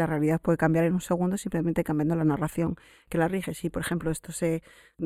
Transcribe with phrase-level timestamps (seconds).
[0.00, 2.76] la realidad puede cambiar en un segundo simplemente cambiando la narración
[3.08, 3.54] que la rige.
[3.54, 4.62] Si, por ejemplo, esto se,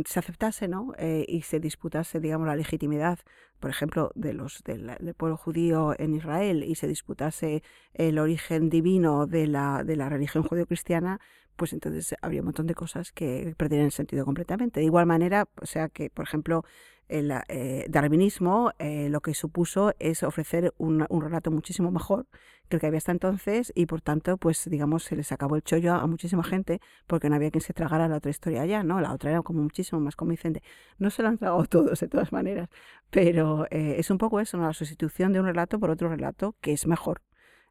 [0.06, 0.92] se aceptase ¿no?
[0.98, 3.18] Eh, y se disputase, digamos, la legitimidad,
[3.60, 7.62] por ejemplo, de los, del, pueblo judío en Israel y se disputase
[7.92, 11.20] el origen divino de la, de la religión judío-cristiana,
[11.56, 14.80] pues entonces habría un montón de cosas que perderían sentido completamente.
[14.80, 16.64] De igual manera, o sea que, por ejemplo,
[17.08, 22.26] el eh, darwinismo eh, lo que supuso es ofrecer un, relato muchísimo mejor
[22.68, 25.62] que el que había hasta entonces y por tanto pues digamos se les acabó el
[25.62, 29.00] chollo a, muchísima gente porque no había quien se tragara la otra historia allá, ¿no?
[29.00, 30.62] La otra era como muchísimo más convincente.
[30.98, 32.68] No se lo han tragado todos de todas maneras,
[33.10, 34.66] pero eh, es un poco eso, ¿no?
[34.66, 37.22] la sustitución de un relato por otro relato que es mejor,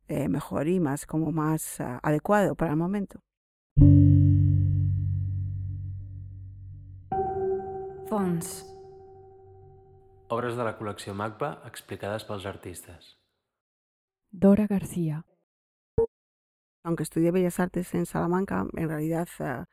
[0.07, 3.19] mejor y más como más ah, adecuado para el momento.
[8.07, 8.72] Fons
[10.33, 13.19] Obras de la colección MACBA explicadas los artistas.
[14.31, 15.27] Dora García.
[16.83, 19.65] Aunque estudié Bellas Artes en Salamanca, en realidad eh,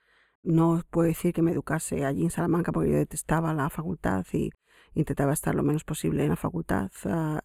[0.42, 4.50] no puedo decir que me educase allí en Salamanca porque yo detestaba la facultad y
[4.92, 6.90] intentaba estar lo menos posible en la facultad.
[7.06, 7.38] Eh,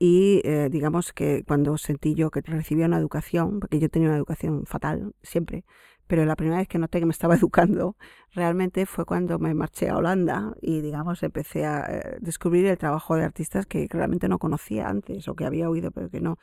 [0.00, 4.18] y eh, digamos que cuando sentí yo que recibía una educación, porque yo tenía una
[4.18, 5.64] educación fatal siempre,
[6.08, 7.96] pero la primera vez que noté que me estaba educando
[8.32, 13.14] realmente fue cuando me marché a Holanda y digamos empecé a eh, descubrir el trabajo
[13.14, 16.38] de artistas que realmente no conocía antes o que había oído pero que no.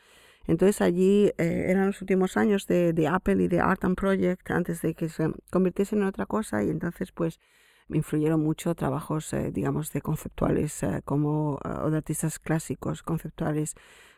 [0.46, 4.48] Entonces allí eh, eran los últimos años de, de, Apple y de Art and Project
[4.52, 7.40] antes de que se convirtiesen en otra cosa y entonces pues
[7.88, 13.74] me influyeron mucho trabajos eh, digamos de conceptuales como o de artistas clásicos conceptuales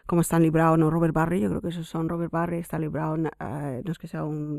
[0.06, 3.24] como Stanley Brown o Robert Barry, yo creo que esos son Robert Barry, Stanley Brown,
[3.38, 4.58] no es que sea un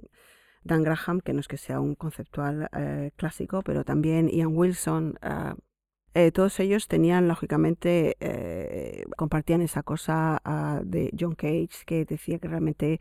[0.63, 5.17] Dan Graham, que no es que sea un conceptual eh, clásico, pero también Ian Wilson.
[5.21, 5.53] Eh,
[6.15, 8.17] eh, todos ellos tenían, lógicamente,
[9.15, 12.99] compartían esa cosa ah, de John Cage, que decía que realmente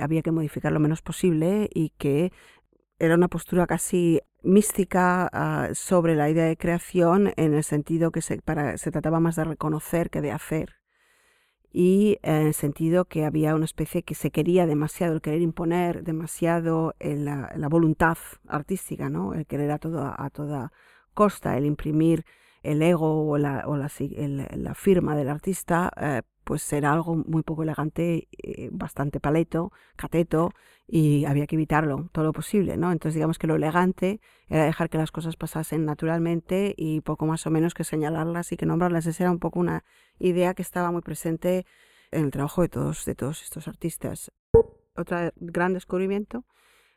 [0.00, 2.32] había que modificar lo menos posible y que
[2.98, 8.22] era una postura casi mística ah, sobre la idea de creación en el sentido que
[8.22, 10.77] se, para, se trataba más de reconocer que de hacer
[11.72, 16.02] y en el sentido que había una especie que se quería demasiado, el querer imponer
[16.02, 19.34] demasiado la, la, voluntad artística, ¿no?
[19.34, 20.72] el querer a, todo, a toda
[21.14, 22.24] costa, el imprimir
[22.62, 23.90] el ego o la, o la,
[24.56, 30.54] la firma del artista, eh, pues era algo muy poco elegante, eh, bastante paleto, cateto,
[30.86, 32.90] y había que evitarlo todo lo posible, ¿no?
[32.90, 37.46] Entonces digamos que lo elegante era dejar que las cosas pasasen naturalmente y poco más
[37.46, 39.04] o menos que señalarlas y que nombrarlas.
[39.04, 39.84] Esa era un poco una
[40.18, 41.66] idea que estaba muy presente
[42.12, 44.32] en el trabajo de todos, de todos estos artistas.
[44.96, 46.46] Otro gran descubrimiento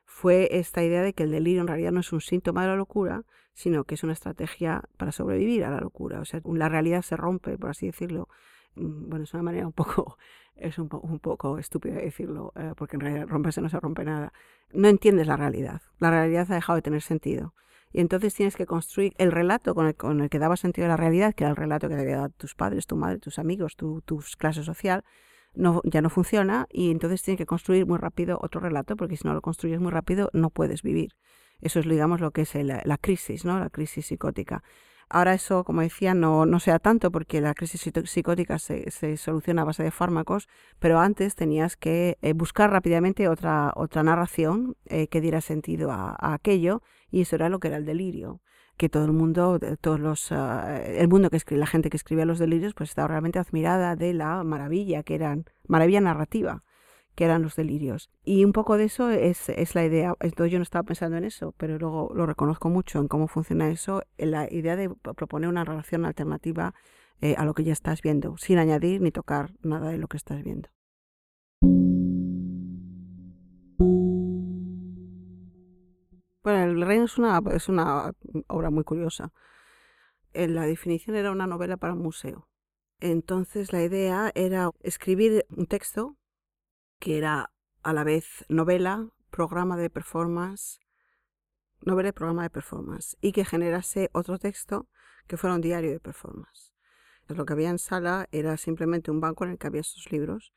[0.05, 2.77] fue esta idea de que el delirio en realidad no es un síntoma de la
[2.77, 6.21] locura, sino que es una estrategia para sobrevivir a la locura.
[6.21, 8.29] O sea, la realidad se rompe, por así decirlo,
[8.75, 10.17] bueno, es una manera un poco,
[10.55, 14.33] es un, un poco estúpida decirlo, eh, porque en realidad romperse no se rompe nada.
[14.73, 15.81] No entiendes la realidad.
[15.99, 17.53] La realidad ha dejado de tener sentido.
[17.93, 20.89] Y entonces tienes que construir el relato con el, con el que daba sentido a
[20.89, 23.37] la realidad, que era el relato que te había dado tus padres, tu madre, tus
[23.37, 25.03] amigos, tu, tu clase social,
[25.53, 29.27] no, ya no funciona y entonces tienes que construir muy rápido otro relato, porque si
[29.27, 31.15] no lo construyes muy rápido no puedes vivir.
[31.59, 33.59] Eso es, digamos, lo que es la crisis, ¿no?
[33.59, 34.63] La crisis psicótica.
[35.13, 39.63] Ahora eso, como decía, no, no sea tanto porque la crisis psicótica se, se, soluciona
[39.63, 40.47] a base de fármacos,
[40.79, 46.15] pero antes tenías que eh, buscar rápidamente otra, otra narración eh, que diera sentido a,
[46.33, 48.41] aquello y eso era lo que era el delirio
[48.77, 52.25] que todo el mundo, todos los, ah, el mundo que escribe, la gente que escribía
[52.25, 56.63] los delirios, pues estaba realmente admirada de la maravilla que eran, maravilla narrativa
[57.15, 58.09] que eran los delirios.
[58.23, 60.15] Y un poco de eso es, es, la idea.
[60.19, 63.69] Entonces yo no estaba pensando en eso, pero luego lo reconozco mucho en cómo funciona
[63.69, 66.73] eso, en la idea de proponer una relación alternativa
[67.21, 70.17] eh, a lo que ya estás viendo, sin añadir ni tocar nada de lo que
[70.17, 70.69] estás viendo.
[76.43, 78.13] Bueno, El Reino es una, es una
[78.47, 79.31] obra muy curiosa.
[80.33, 82.47] En la definición era una novela para un museo.
[82.99, 86.17] Entonces la idea era escribir un texto
[87.01, 87.51] que era
[87.81, 90.79] a la vez novela, programa de performance,
[91.81, 94.87] novela y programa de performance, y que generase otro texto
[95.25, 96.75] que fuera un diario de performance.
[97.27, 100.53] Lo que había en sala era simplemente un banco en el que había estos libros,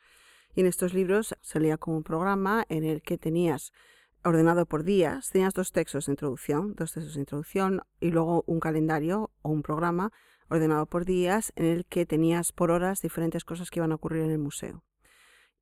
[0.54, 3.72] y en estos libros salía como un programa en el que tenías
[4.22, 8.60] ordenado por días, tenías dos textos de introducción, dos textos de introducción, y luego un
[8.60, 10.12] calendario o un programa
[10.50, 14.24] ordenado por días en el que tenías por horas diferentes cosas que iban a ocurrir
[14.24, 14.84] en el museo.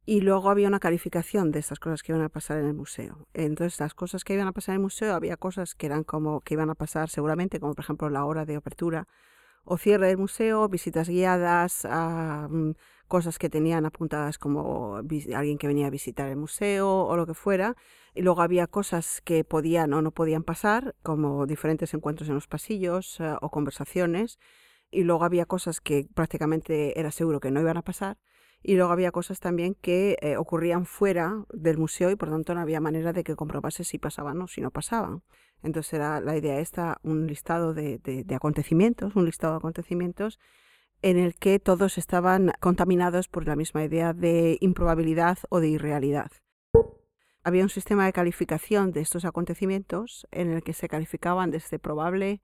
[0.04, 3.28] Y luego había una calificación de estas cosas que iban a pasar en el museo.
[3.34, 6.40] Entonces, las cosas que iban a pasar en el museo, había cosas que eran como
[6.40, 9.06] que iban a pasar seguramente, como por ejemplo la hora de apertura
[9.64, 12.72] o cierre del museo, visitas guiadas, a, mm,
[13.08, 17.34] cosas que tenían apuntadas como alguien que venía a visitar el museo o lo que
[17.34, 17.76] fuera.
[18.14, 22.46] Y luego había cosas que podían o no podían pasar, como diferentes encuentros en los
[22.48, 24.38] pasillos eh, o conversaciones.
[24.90, 28.18] Y luego había cosas que prácticamente era seguro que no iban a pasar.
[28.62, 32.60] Y luego había cosas también que eh, ocurrían fuera del museo y por tanto no
[32.60, 35.22] había manera de que comprobase si pasaban o si no pasaban.
[35.62, 40.38] Entonces era la idea esta, un listado de, de, acontecimientos, un listado de acontecimientos
[41.02, 46.30] en el que todos estaban contaminados por la misma idea de improbabilidad o de irrealidad.
[47.44, 52.40] Había un sistema de calificación de estos acontecimientos en el que se calificaban desde probable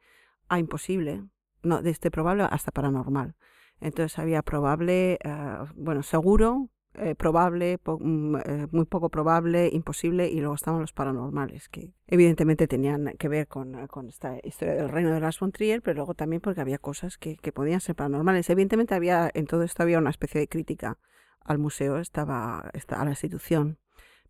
[0.49, 1.25] a imposible,
[1.63, 3.37] no, desde probable hasta paranormal.
[3.81, 10.41] Entonces había probable, eh, bueno, seguro, eh, probable, mm, eh, muy poco probable, imposible, y
[10.41, 13.77] luego estaban los paranormales, que evidentemente tenían que ver con,
[14.09, 17.81] esta historia del reino de las von pero luego también porque había cosas que, podían
[17.81, 18.51] ser paranormales.
[18.51, 20.99] Evidentemente había, en todo esto había una especie de crítica
[21.41, 23.79] al museo, estaba, a la institución.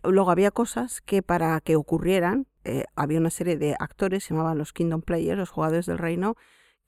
[0.04, 2.46] Luego había cosas que para que ocurrieran,
[2.94, 6.36] había una serie de actores, se llamaban los Kingdom Players, los jugadores del reino,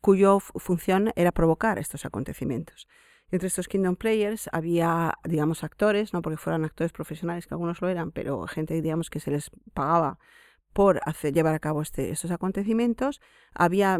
[0.00, 2.86] cuyo función era provocar estos acontecimientos.
[3.30, 7.88] Entre estos Kingdom Players había, digamos, actores, no porque fueran actores profesionales, que algunos lo
[7.88, 10.18] eran, pero gente, digamos, que se les pagaba
[10.72, 13.20] por hacer, llevar a cabo este, estos acontecimientos.
[13.54, 13.98] Había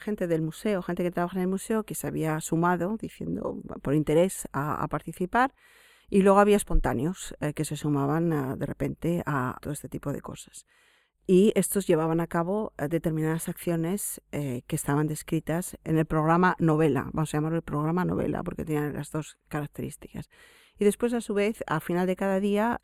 [0.00, 3.94] gente del museo, gente que trabaja en el museo, que se había sumado, diciendo, por
[3.94, 5.54] interés, a, participar.
[6.10, 10.12] Y luego había espontáneos eh, que se sumaban ah, de repente a todo este tipo
[10.12, 10.66] de cosas
[11.30, 16.56] y estos llevaban a cabo eh, determinadas acciones eh, que estaban descritas en el programa
[16.58, 20.30] novela, vamos a llamarlo el programa novela porque tenían las dos características.
[20.78, 22.80] Y después, a su vez, al final de cada día,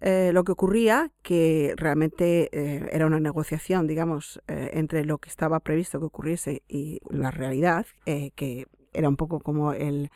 [0.00, 2.48] eh, lo que ocurría, que realmente
[2.94, 8.66] era una negociación, digamos, entre lo que estaba previsto que ocurriese y la realidad, que
[8.92, 10.10] era un poco como el,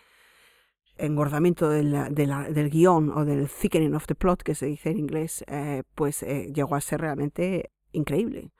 [0.98, 5.82] engordamiento del guion o del thickening of the plot, que se dice en inglés, eh,
[5.94, 8.52] pues eh, llegó a ser realmente increíble.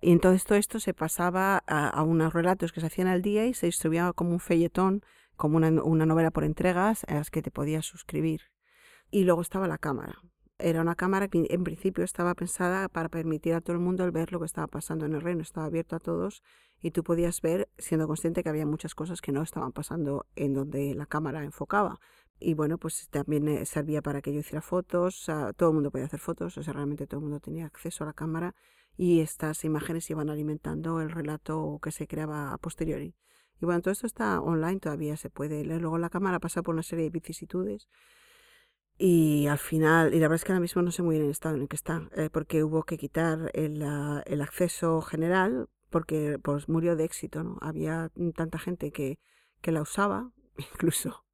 [0.00, 3.54] Y entonces todo esto se pasaba a, unos relatos que se hacían al día y
[3.54, 5.02] se distribuía como un folletón,
[5.36, 8.42] como una, una novela por entregas a las que te podías suscribir.
[9.10, 10.18] Y luego estaba la cámara.
[10.58, 14.10] Era una cámara que en principio estaba pensada para permitir a todo el mundo el
[14.10, 15.42] ver lo que estaba pasando en el reino.
[15.42, 16.42] Estaba abierto a todos
[16.84, 20.52] y tú podías ver, siendo consciente que había muchas cosas que no estaban pasando en
[20.52, 21.98] donde la cámara enfocaba.
[22.38, 25.24] Y bueno, pues también eh, servía para que yo hiciera fotos,
[25.56, 28.08] todo el mundo podía hacer fotos, o sea, realmente todo el mundo tenía acceso a
[28.08, 28.54] la cámara
[28.98, 33.14] y estas imágenes iban alimentando el relato que se creaba a posteriori.
[33.62, 35.80] Y bueno, todo esto está online, todavía se puede leer.
[35.80, 37.88] Luego la cámara pasa por una serie de vicisitudes
[38.98, 41.30] y al final, y la verdad es que ahora mismo no sé muy bien el
[41.30, 45.70] estado en el que está, eh, porque hubo que quitar el, ah, el acceso general
[45.94, 47.56] porque pues, murió de éxito, ¿no?
[47.60, 49.20] Había tanta gente que,
[49.60, 51.24] que la usaba, incluso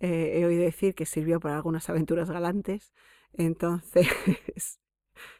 [0.00, 2.92] eh, he oído decir que sirvió para algunas aventuras galantes,
[3.34, 4.08] entonces,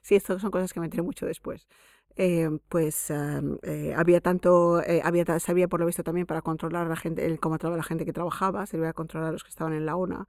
[0.03, 1.67] sí, estas son cosas que me enteré mucho después.
[2.14, 7.26] Eh, pues eh, había tanto, había, servía por lo visto también para controlar la gente,
[7.26, 9.97] el, cómo la gente que trabajaba, servía para controlar a los que estaban en la
[9.97, 10.29] ONA,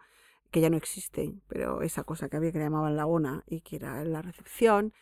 [0.50, 3.76] que ya no existen, pero esa cosa que había que llamaban la ONA y que
[3.76, 4.94] era la recepción,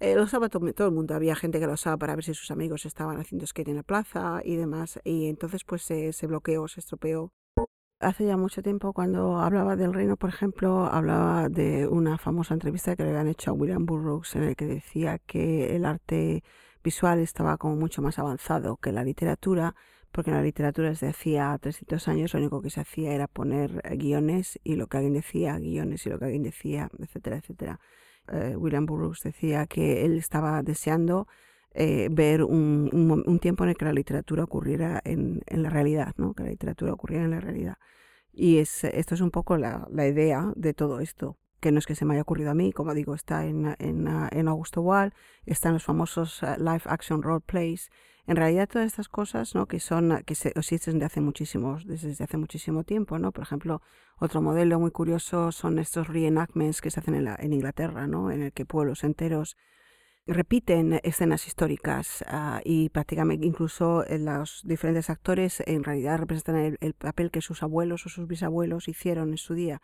[0.00, 2.50] eh, lo usaba todo, el mundo, había gente que lo usaba para ver si sus
[2.50, 6.80] amigos estaban haciendo skate en la plaza y demás, y entonces pues se, bloqueó, se
[6.80, 7.32] estropeó.
[8.00, 12.94] Hace ya mucho tiempo cuando hablaba del reino, por ejemplo, hablaba de una famosa entrevista
[12.94, 16.44] que le habían hecho a William Burroughs en el que decía que el arte
[16.84, 19.74] visual estaba como mucho más avanzado que la literatura,
[20.12, 23.82] porque en la literatura desde hacía 300 años lo único que se hacía era poner
[23.96, 27.80] guiones y lo que alguien decía, guiones y lo que alguien decía, etcétera, etcétera.
[28.32, 31.26] Eh, William Burroughs decía que él estaba deseando
[31.72, 36.34] eh, ver un, tiempo en el que la literatura ocurriera en, la realidad, ¿no?
[36.34, 37.76] que la literatura ocurriera en la realidad.
[38.32, 41.94] Y es, esto es un poco la, idea de todo esto, que no es que
[41.94, 45.12] se me haya ocurrido a mí, como digo, está en, en, Augusto Wall,
[45.44, 47.90] están los famosos uh, live action role plays.
[48.28, 49.64] En realidad todas estas cosas, ¿no?
[49.64, 53.32] que son que se existen desde hace muchísimos desde hace muchísimo tiempo, ¿no?
[53.32, 53.80] Por ejemplo,
[54.18, 58.30] otro modelo muy curioso son estos reenactments que se hacen en, Inglaterra, ¿no?
[58.30, 59.56] En el que pueblos enteros
[60.26, 66.92] repiten escenas históricas uh, y prácticamente incluso eh, los diferentes actores en realidad representan el,
[66.92, 69.80] papel que sus abuelos o sus bisabuelos hicieron en su día.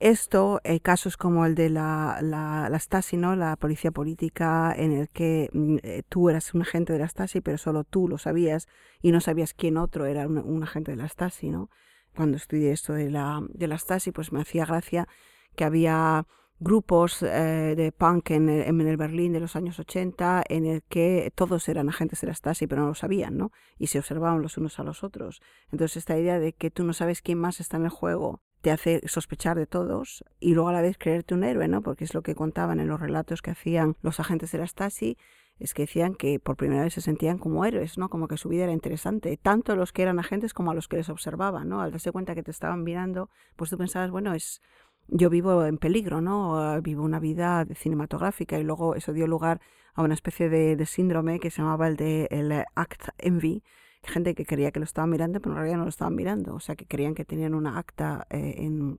[0.00, 3.34] Esto, hay casos como el de la, la, Stasi, ¿no?
[3.34, 7.40] la policía política, en el que mm, eh, tú eras un agente de la Stasi,
[7.40, 8.68] pero solo tú lo sabías
[9.02, 11.50] y no sabías quién otro era un, agente de la Stasi.
[11.50, 11.68] ¿no?
[12.14, 15.08] Cuando estudié esto de la, de la Stasi, pues me hacía gracia
[15.56, 16.26] que había
[16.60, 20.82] grupos eh, de punk en el, en el, Berlín de los años 80 en el
[20.84, 23.50] que todos eran agentes de la Stasi pero no lo sabían, ¿no?
[23.78, 25.40] Y se observaban los unos a los otros.
[25.72, 28.70] Entonces esta idea de que tú no sabes quién más está en el juego te
[28.70, 31.82] hace sospechar de todos y luego a la vez creerte un héroe, ¿no?
[31.82, 35.16] Porque es lo que contaban en los relatos que hacían los agentes de la Stasi,
[35.58, 38.08] es que decían que por primera vez se sentían como héroes, ¿no?
[38.08, 40.88] Como que su vida era interesante, tanto a los que eran agentes como a los
[40.88, 41.80] que les observaban, ¿no?
[41.80, 44.60] Al darse cuenta que te estaban mirando, pues tú pensabas, bueno, es
[45.08, 46.80] yo vivo en peligro, ¿no?
[46.82, 49.60] Vivo una vida cinematográfica y luego eso dio lugar
[49.94, 53.64] a una especie de, síndrome que se llamaba el de el act envy,
[54.02, 56.60] gente que creía que lo estaban mirando, pero en realidad no lo estaban mirando, o
[56.60, 58.98] sea, que creían que tenían una acta eh, en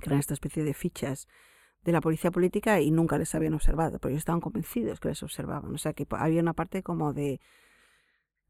[0.00, 1.26] que eran esta especie de fichas
[1.84, 5.22] de la policía política y nunca les habían observado, pero ellos estaban convencidos que les
[5.22, 7.40] observaban, o sea, que había una parte como de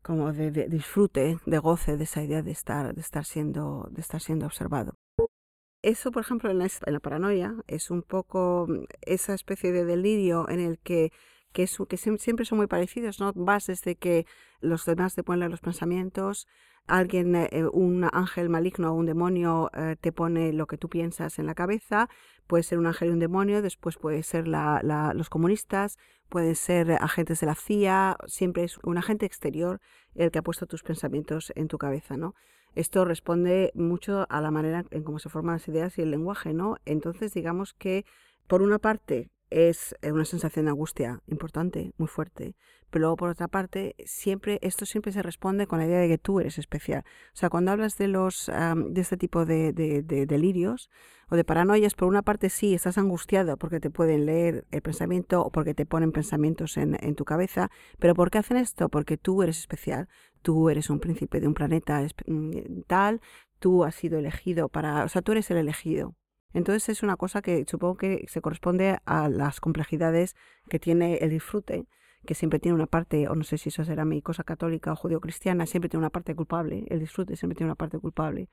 [0.02, 4.20] como de, disfrute, de goce de esa idea de estar de estar siendo de estar
[4.20, 4.94] siendo observado.
[5.82, 10.60] Eso, por ejemplo, en la, paranoia es un poco mm, esa especie de delirio en
[10.60, 11.12] el que,
[11.52, 13.32] que, que siempre son muy parecidos, ¿no?
[13.34, 14.26] Vas desde que
[14.60, 16.46] los demás te ponen los pensamientos,
[16.88, 20.88] alguien, eh, eh, un ángel maligno o un demonio eh, te pone lo que tú
[20.88, 22.08] piensas en la cabeza,
[22.46, 27.40] puede ser un ángel y un demonio, después puede ser los comunistas, pueden ser agentes
[27.40, 29.80] de la CIA, siempre es un agente exterior
[30.14, 32.34] el que ha puesto tus pensamientos en tu cabeza, ¿no?
[32.74, 36.54] Esto responde mucho a la manera en cómo se forman las ideas y el lenguaje,
[36.54, 36.76] ¿no?
[36.84, 38.04] Entonces, digamos que,
[38.46, 42.54] por una parte, es eh, una sensación de angustia importante, muy fuerte.
[42.90, 46.16] Pero luego, por otra parte, siempre, esto siempre se responde con la idea de que
[46.18, 47.04] tú eres especial.
[47.34, 50.88] O sea, cuando hablas de los de este tipo de, delirios
[51.28, 55.42] o de paranoias, por una parte sí, estás angustiado porque te pueden leer el pensamiento
[55.42, 57.70] o porque te ponen pensamientos en, en tu cabeza.
[57.98, 58.88] Pero ¿por qué hacen esto?
[58.88, 60.08] Porque tú eres especial.
[60.42, 63.20] Tú eres un príncipe de un planeta mm, tal,
[63.58, 66.14] tú has sido elegido para, o sea, tú eres el elegido.
[66.52, 70.34] Entonces es una cosa que supongo que se corresponde a las complejidades
[70.68, 71.86] que tiene el disfrute,
[72.26, 74.96] que siempre tiene una parte, o no sé si eso será mi cosa católica o
[74.96, 78.48] judío-cristiana, siempre tiene una parte culpable, el disfrute siempre tiene una parte culpable.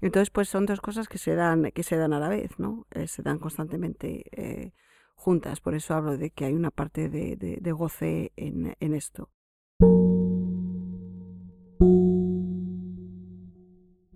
[0.00, 2.86] Entonces, pues son dos cosas que se dan, que se dan a la vez, ¿no?
[2.92, 4.72] Eh, se dan constantemente eh,
[5.14, 5.60] juntas.
[5.60, 9.30] Por eso hablo de que hay una parte de, goce en esto.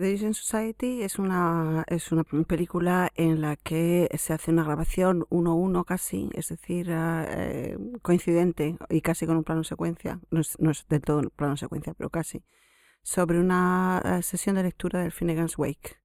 [0.05, 5.25] The Asian Society es una, es una película en la que se hace una grabación
[5.31, 10.21] uno a uno casi, es decir, ah, eh, coincidente y casi con un plano secuencia,
[10.31, 12.45] no es, no es del todo plano secuencia, pero casi,
[13.03, 15.97] sobre una ah, sesión de lectura del Finnegan's Wake,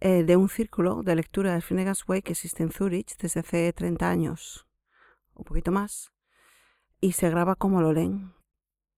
[0.00, 3.72] eh, de un círculo de lectura del Finnegan's Wake que existe en Zurich desde hace
[3.72, 4.66] 30 años,
[5.34, 6.12] un poquito más,
[7.00, 8.34] y se graba como lo leen.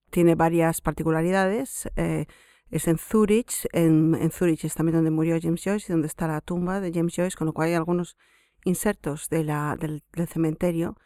[0.09, 1.89] Tiene varias particularidades.
[1.95, 2.25] Eh,
[2.69, 6.27] es en Zurich, en, en, Zurich es también donde murió James Joyce y donde está
[6.27, 8.17] la tumba de James Joyce, con lo cual hay algunos
[8.65, 10.97] insertos de la, del, cementerio,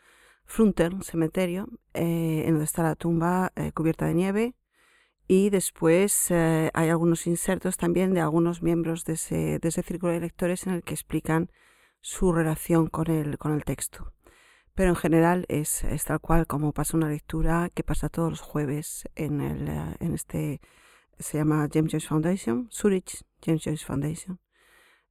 [0.46, 4.56] Frunter, cementerio, eh, en donde está la tumba eh, cubierta de nieve.
[5.28, 10.12] Y después eh, hay algunos insertos también de algunos miembros de ese, de ese círculo
[10.12, 11.52] de lectores en el que explican
[12.02, 14.12] su relación con el, con el texto.
[14.74, 18.42] Pero en general es, es tal cual como pasa una lectura que pasa todos los
[18.42, 20.60] jueves en, el, en este
[21.22, 24.40] se llama James Joyce Foundation, Zurich James Joyce Foundation.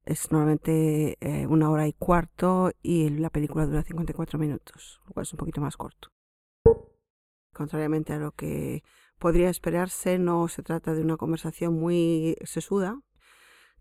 [0.03, 5.23] Es normalmente eh, una hora y cuarto y la película dura 54 minutos, lo cual
[5.23, 6.09] es un poquito más corto.
[7.53, 8.83] Contrariamente a lo que
[9.19, 12.99] podría esperarse, no se trata de una conversación muy sesuda.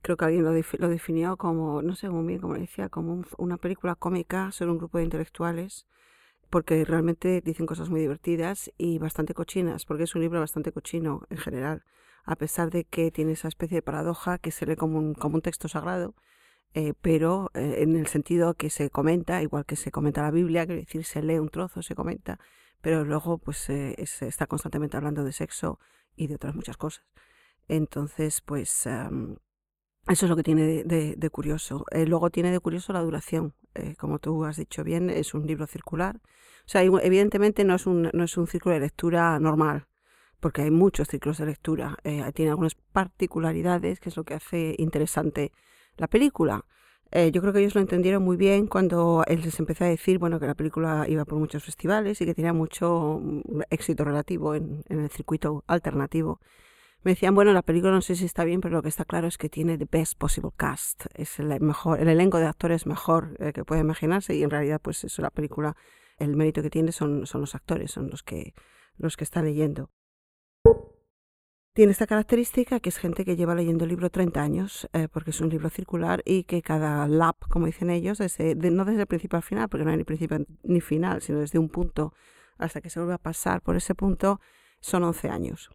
[0.03, 3.57] Creo que alguien lo, lo definió como, no sé muy bien cómo decía, como una
[3.57, 5.87] película cómica sobre un grupo de intelectuales
[6.51, 11.23] porque realmente dicen cosas muy divertidas y bastante cochinas, porque es un libro bastante cochino
[11.31, 11.85] en general
[12.25, 15.37] a pesar de que tiene esa especie de paradoja que se lee como un, como
[15.37, 16.15] un texto sagrado,
[16.75, 20.67] eh, pero eh, en el sentido que se comenta, igual que se comenta la Biblia,
[20.67, 22.39] que decir, se lee un trozo, se comenta,
[22.81, 25.79] pero luego pues se está constantemente hablando de sexo
[26.17, 27.05] y de otras muchas cosas.
[27.69, 31.85] Entonces, pues eso es lo que tiene de, curioso.
[31.91, 33.55] Eh, luego tiene de curioso la duración.
[33.99, 36.21] como tú has dicho bien, es un libro circular.
[36.67, 39.87] O sea, evidentemente no es un, no es un círculo de lectura normal
[40.41, 41.97] porque hay muchos ciclos de lectura.
[42.05, 45.53] Eh, tiene algunas particularidades, que es lo que hace interesante
[45.97, 46.65] la película.
[47.13, 50.19] Eh, yo creo que ellos lo entendieron muy bien cuando él les empezó a decir
[50.19, 54.55] bueno, que la película iba por muchos festivales y que tenía mucho mm, éxito relativo
[54.55, 56.41] en, el circuito alternativo.
[57.03, 59.27] Me decían, bueno, la película no sé si está bien, pero lo que está claro
[59.27, 61.07] es que tiene the best possible cast.
[61.15, 64.81] Es el mejor, el elenco de actores mejor eh, que puede imaginarse y en realidad,
[64.83, 65.77] pues eso, la película,
[66.19, 68.55] el mérito que tiene son, son los actores, son los que,
[68.99, 69.91] los que están leyendo.
[71.73, 75.31] Tiene esta característica que es gente que lleva leyendo el libro 30 años, eh, porque
[75.31, 79.37] es un libro circular y que cada lap, como dicen ellos, no desde el principio
[79.37, 82.13] al final, porque no hay ni principio ni final, sino desde un punto
[82.59, 84.41] hasta que se vuelve a pasar por ese punto,
[84.81, 85.71] son 11 años.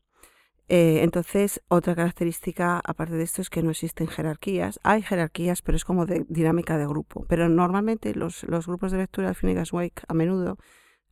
[0.67, 4.79] Eh, entonces, otra característica aparte de esto es que no existen jerarquías.
[4.83, 7.25] Hay jerarquías, pero es como de dinámica de grupo.
[7.29, 10.57] Pero normalmente los, los grupos de lectura de Finnegan's Wake a menudo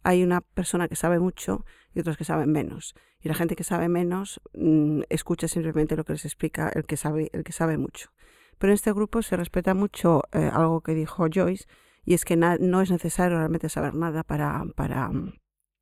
[0.04, 2.96] hay una persona que sabe mucho y otros que saben menos.
[3.20, 6.98] Y la gente que sabe menos mm, escucha simplemente lo que les explica el que
[6.98, 8.10] sabe, el que sabe mucho.
[8.58, 11.66] Pero en este grupo se respeta mucho eh, algo que dijo Joyce,
[12.06, 15.34] y es que no es necesario realmente saber nada para, para mm,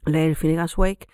[0.05, 1.07] leer Finnegan's Wake,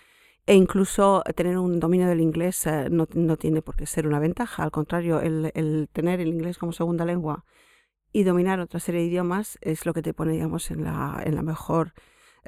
[0.46, 4.18] e incluso tener un dominio del inglés eh, no, no, tiene por qué ser una
[4.18, 4.62] ventaja.
[4.62, 7.44] Al contrario, el, el, tener el inglés como segunda lengua
[8.12, 11.34] y dominar otra serie de idiomas es lo que te pone, digamos, en la, en
[11.34, 11.92] la mejor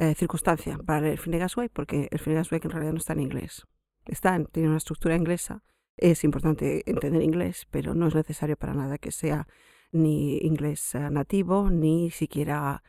[0.00, 3.21] eh, circunstancia para leer Finnegan's Wake, porque el Finnegan's Wake en realidad no está en
[3.21, 3.66] inglés.
[4.07, 5.62] Está, tiene una estructura inglesa.
[5.99, 9.47] Es importante entender inglés, pero no es necesario para nada que sea
[9.92, 12.83] ni inglés eh, nativo, ni siquiera,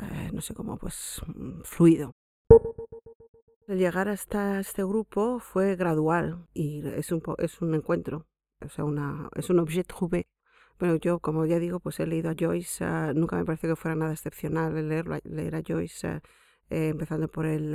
[0.00, 1.22] eh, no sé cómo, pues
[1.62, 2.10] fluido.
[3.68, 8.26] El llegar hasta este grupo fue gradual y es un, es un encuentro,
[8.60, 10.26] o sea, una, es un objet trouvé.
[10.80, 13.94] Bueno, yo, como ya digo, pues he leído a Joyce, nunca me parece que fuera
[13.94, 16.22] nada excepcional leerlo, leer a Joyce
[16.68, 17.74] eh, empezando por el,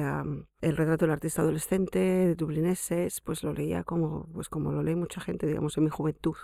[0.62, 4.96] el, retrato del artista adolescente de Dublineses, pues lo leía como, pues como lo lee
[4.96, 6.36] mucha gente, digamos, en mi juventud.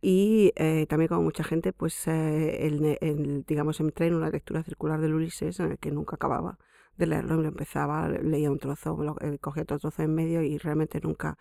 [0.00, 5.00] Y eh, también como mucha gente, pues eh, el, digamos, entré en una lectura circular
[5.00, 6.58] del Ulises en el que nunca acababa
[6.96, 8.96] de leerlo, lo empezaba, leía un trozo,
[9.40, 11.38] cogía otro trozo en medio y realmente nunca,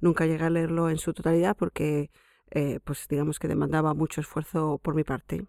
[0.00, 2.10] nunca llegué a leerlo en su totalidad porque,
[2.84, 5.46] pues digamos que demandaba mucho esfuerzo por mi parte.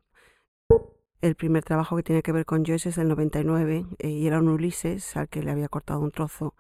[1.21, 4.39] El primer trabajo que tiene que ver con Joyce es el 99 eh, y era
[4.39, 6.55] un Ulises al que le había cortado un trozo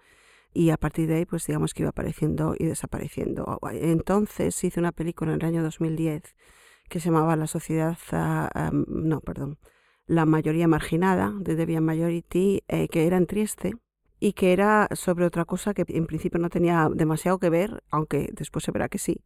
[0.53, 3.59] y a partir de ahí pues digamos que iba apareciendo y desapareciendo.
[3.71, 6.35] Entonces hice una película en el año 2010
[6.89, 9.57] que se llamaba La sociedad, ah, no, perdón,
[10.05, 13.73] La mayoría marginada de Debian Majority, eh, que era en Trieste
[14.19, 18.29] y que era sobre otra cosa que en principio no tenía demasiado que ver, aunque
[18.33, 19.23] después se verá que sí,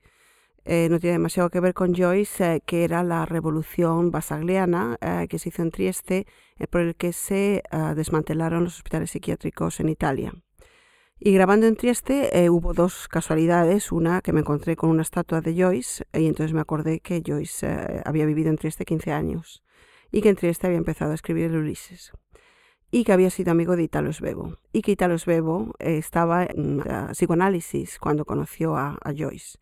[0.68, 5.28] eh, no tiene demasiado que ver con Joyce, eh, que era la revolución basagliana eh,
[5.30, 6.26] que se hizo en Trieste,
[6.72, 7.64] por el que se
[7.96, 10.34] desmantelaron los hospitales psiquiátricos en Italia.
[11.20, 15.54] Y grabando en Trieste hubo dos casualidades, una que me encontré con una estatua de
[15.54, 19.64] Joyce y entonces me acordé que Joyce había vivido en Trieste 15 años
[20.14, 22.14] y que en Trieste había empezado a escribir el Ulises
[22.90, 28.00] y que había sido amigo de Italo Svevo y que Italo Svevo estaba en psicoanálisis
[28.00, 29.58] cuando conoció a Joyce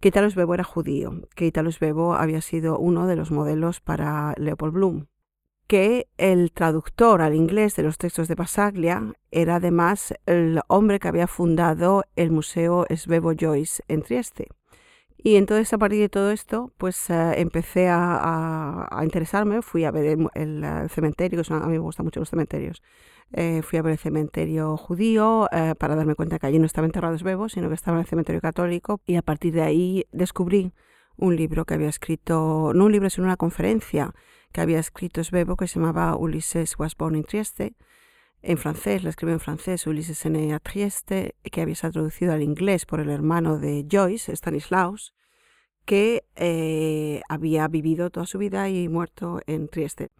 [0.00, 4.34] que Italo Svevo era judío, que Italo Svevo había sido uno de los modelos para
[4.36, 5.06] Leopold Bloom,
[5.66, 11.08] que el traductor al inglés de los textos de Basaglia era además el hombre que
[11.08, 14.48] había fundado el Museo Svevo Joyce en Trieste.
[15.20, 20.16] Y entonces a partir de todo esto, pues eh, empecé a, interesarme, fui a ver
[20.34, 22.82] el, cementerio, que a mí me gustan mucho los cementerios,
[23.32, 26.86] eh, fui a ver el cementerio judío eh, para darme cuenta que allí no estaba
[26.86, 30.72] enterrado Svevo, sino que estaba en el cementerio católico y a partir de ahí descubrí
[31.16, 34.14] un libro que había escrito, no un libro, sino una conferencia
[34.52, 37.74] que había escrito Svevo que se llamaba Ulises was born in Trieste,
[38.40, 40.54] en francés, la escribió en francés, Ulises N.
[40.54, 45.12] a Trieste, que había sido traducido al inglés por el hermano de Joyce, Stanislaus,
[45.84, 50.10] que eh, había vivido toda su vida y muerto en Trieste.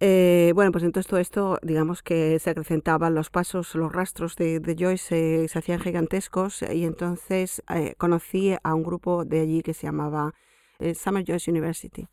[0.00, 4.76] Eh, bueno, pues entonces todo esto, digamos que se acrecentaban los pasos, los rastros de,
[4.78, 9.86] Joyce se, hacían gigantescos y entonces eh, conocí a un grupo de allí que se
[9.86, 10.34] llamaba
[10.80, 12.08] eh, Summer Joyce University.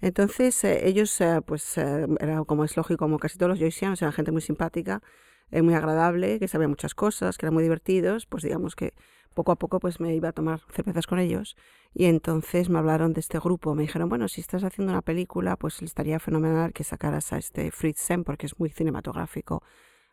[0.00, 4.40] Entonces ellos, pues era como es lógico, como casi todos los Joyceanos, eran gente muy
[4.40, 5.02] simpática,
[5.50, 8.94] muy agradable, que sabía muchas cosas, que eran muy divertidos, pues digamos que
[9.34, 11.56] poco a poco pues me iba a tomar cervezas con ellos
[11.94, 13.74] y entonces me hablaron de este grupo.
[13.74, 17.70] Me dijeron, bueno, si estás haciendo una película, pues estaría fenomenal que sacaras a este
[17.70, 19.62] Fritz Sen porque es muy cinematográfico,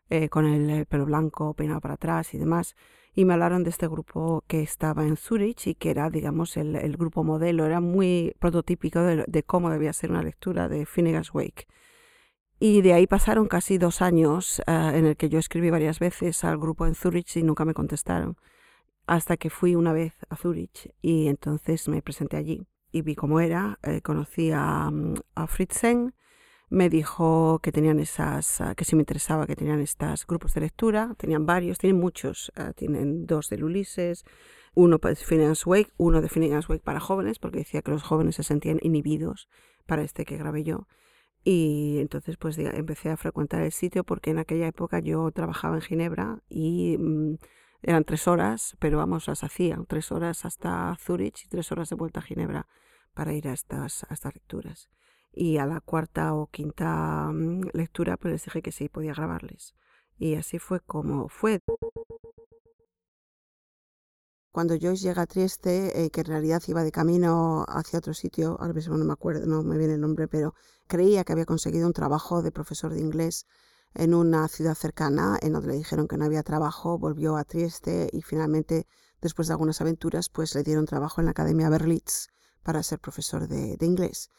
[0.10, 2.76] eh, con el pelo blanco peinado para atrás y demás.
[3.14, 6.76] Y me hablaron de este grupo que estaba en Zurich y que era, digamos, el,
[6.76, 11.66] el grupo modelo, era muy prototípico de, cómo debía ser una lectura de Finnegan's Wake.
[12.60, 16.44] Y de ahí pasaron casi dos años eh, en el que yo escribí varias veces
[16.44, 18.38] al grupo en Zurich y nunca me contestaron
[19.08, 23.40] hasta que fui una vez a Zurich y entonces me presenté allí y vi cómo
[23.40, 26.14] era, eh, conocí a, mm, a Fritzen,
[26.70, 30.62] me dijo que tenían esas, ah, que si me interesaba que tenían estos grupos de
[30.62, 34.24] lectura, tenían varios, tienen muchos, ah, tienen dos del Ulises,
[34.74, 38.36] uno de Finance Wake, uno de Finance Wake para jóvenes, porque decía que los jóvenes
[38.36, 39.48] se sentían inhibidos
[39.86, 40.88] para este que grabé yo.
[41.44, 45.82] Y entonces pues empecé a frecuentar el sitio porque en aquella época yo trabajaba en
[45.82, 47.36] Ginebra y mm,
[47.88, 51.96] Eran tres horas, pero vamos, las hacía, tres horas hasta Zurich y tres horas de
[51.96, 52.68] vuelta a Ginebra
[53.14, 54.90] para ir a estas, a estas lecturas.
[55.32, 59.76] Y a la cuarta o quinta mm, lectura, pues les dije que sí, podía grabarles.
[60.18, 61.60] Y así fue como fue.
[64.50, 68.58] Cuando Joyce llega a Trieste, eh, que en realidad iba de camino hacia otro sitio,
[68.60, 70.56] ahora mismo no me acuerdo, no me viene el nombre, pero
[70.88, 73.46] creía que había conseguido un trabajo de profesor de inglés
[73.96, 78.10] en una ciudad cercana, en donde le dijeron que no había trabajo, volvió a Trieste
[78.12, 78.88] y finalmente,
[79.22, 82.28] después de algunas aventuras, pues le dieron trabajo en la Academia Berlitz
[82.64, 84.30] para ser profesor de, inglés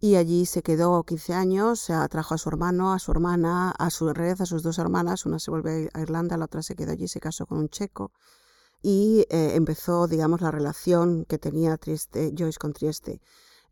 [0.00, 3.90] y allí se quedó 15 años, se atrajo a su hermano, a su hermana, a
[3.90, 6.92] su red, a sus dos hermanas, una se volvió a Irlanda, la otra se quedó
[6.92, 8.12] allí, se casó con un checo
[8.84, 13.22] y eh, empezó, digamos, la relación que tenía Trieste, Joyce con Trieste.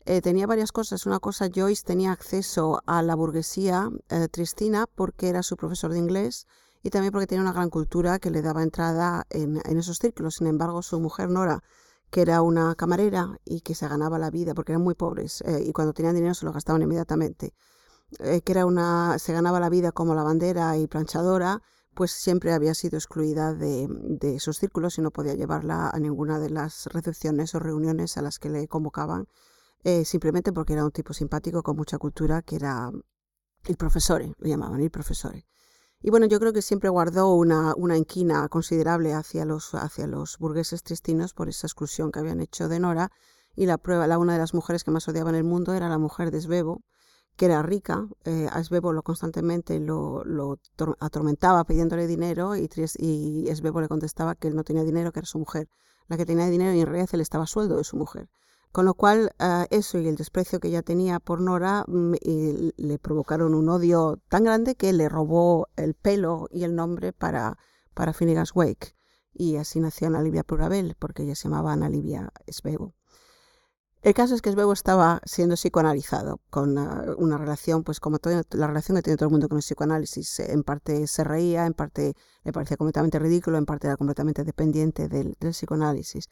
[0.05, 1.05] Eh, tenía varias cosas.
[1.05, 5.99] Una cosa, Joyce tenía acceso a la burguesía eh, tristina porque era su profesor de
[5.99, 6.45] inglés
[6.81, 10.35] y también porque tenía una gran cultura que le daba entrada en, esos círculos.
[10.35, 11.63] Sin embargo, su mujer Nora
[12.11, 15.63] que era una camarera y que se ganaba la vida porque eran muy pobres eh,
[15.65, 17.55] y cuando tenían dinero se lo gastaban inmediatamente,
[18.19, 21.63] que era una, se ganaba la vida como lavandera y planchadora,
[21.95, 26.37] pues siempre había sido excluida de, de esos círculos y no podía llevarla a ninguna
[26.37, 29.27] de las recepciones o reuniones a las que le convocaban,
[29.83, 32.91] eh, simplemente porque era un tipo simpático con mucha cultura que era
[33.65, 35.35] el profesor, le llamaban el profesor.
[36.01, 40.37] Y bueno, yo creo que siempre guardó una, una inquina considerable hacia los, hacia los
[40.37, 43.11] burgueses tristinos por esa exclusión que habían hecho de Nora.
[43.55, 45.87] Y la prueba, la una de las mujeres que más odiaba en el mundo era
[45.87, 46.83] la mujer de Svebo,
[47.37, 48.05] que era rica.
[48.25, 50.59] Eh, a Svebo lo constantemente lo, lo
[50.99, 55.39] atormentaba pidiéndole dinero y, y le contestaba que él no tenía dinero, que era su
[55.39, 55.69] mujer
[56.07, 58.29] la que tenía dinero y en realidad él estaba sueldo de su mujer.
[58.73, 62.15] Con lo cual, uh, eso y el desprecio que ella tenía por Nora mm,
[62.75, 67.59] le provocaron un odio tan grande que le robó el pelo y el nombre para,
[67.93, 68.95] para Finnegan's Wake.
[69.31, 72.95] Y así nació Ana Livia Plurabel, porque ella se llamaba Ana Livia Svebo.
[74.01, 78.41] El caso es que Svebo estaba siendo psicoanalizado con uh, una relación, pues como toda
[78.53, 80.39] la relación que tiene todo el mundo con el psicoanálisis.
[80.39, 85.09] En parte se reía, en parte le parecía completamente ridículo, en parte era completamente dependiente
[85.09, 86.27] del, del psicoanálisis.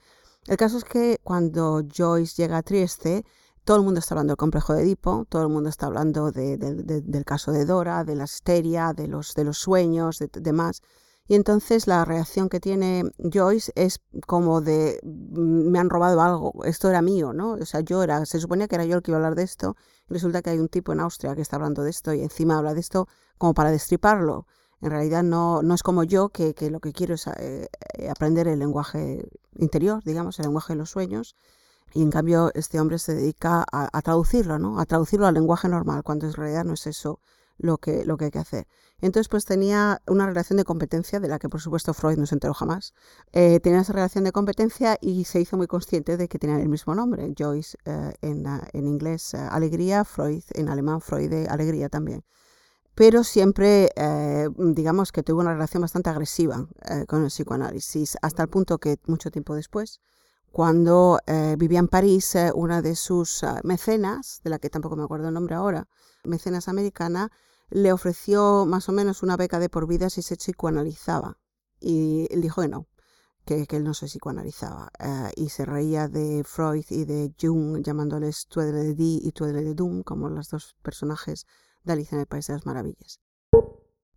[0.48, 3.26] El caso es que cuando Joyce llega a Trieste,
[3.64, 6.58] todo el mundo está hablando del complejo de Edipo, todo el mundo está hablando de,
[6.58, 10.30] de, de, del caso de Dora, de la histeria, de los, de los sueños, de
[10.34, 10.82] demás.
[11.28, 16.66] Y entonces la reacción que tiene Joyce es como de mm, me han robado algo,
[16.66, 17.54] esto era mío, ¿no?
[17.54, 19.44] O sea, yo era, se suponía que era yo el que iba a hablar de
[19.44, 19.76] esto,
[20.10, 22.58] y resulta que hay un tipo en Austria que está hablando de esto y encima
[22.58, 24.48] habla de esto como para destriparlo.
[24.82, 27.70] En realidad no, no es como yo, que, que lo que quiero es eh,
[28.10, 31.36] aprender el lenguaje interior, digamos, el lenguaje de los sueños.
[31.94, 34.80] Y en cambio este hombre se dedica a, a, traducirlo, ¿no?
[34.80, 37.20] A traducirlo al lenguaje normal, cuando en realidad no es eso
[37.62, 38.68] lo que, lo que hay que hacer.
[39.02, 42.36] Entonces, pues tenía una relación de competencia de la que, por supuesto, Freud no se
[42.36, 42.94] enteró jamás.
[43.34, 46.70] Eh, tenía esa relación de competencia y se hizo muy consciente de que tenían el
[46.70, 51.90] mismo nombre, Joyce eh, en, uh, en, inglés, uh, alegría, Freud en alemán, Freud, alegría
[51.90, 52.24] también
[53.02, 58.44] pero siempre, eh, digamos que tuvo una relación bastante agresiva eh, con el psicoanálisis, hasta
[58.44, 60.02] el punto que mucho tiempo después,
[60.52, 65.04] cuando eh, vivía en París, eh, una de sus mecenas, de la que tampoco me
[65.04, 65.88] acuerdo el nombre ahora,
[66.24, 67.32] mecenas americana,
[67.72, 71.40] le ofreció más o menos una beca de por vida si se psicoanalizaba.
[71.80, 72.86] Y él dijo que no,
[73.46, 74.92] que, que él no se psicoanalizaba.
[75.36, 79.74] Y se reía de Freud y de Jung, llamándoles Tuedre de Di y Tuedre de
[79.74, 81.48] Dum, como los dos personajes
[81.84, 83.20] de Alicia en el País de las Maravillas.